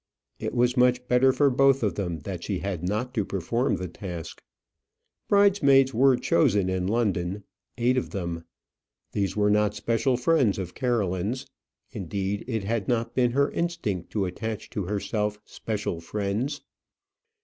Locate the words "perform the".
3.23-3.87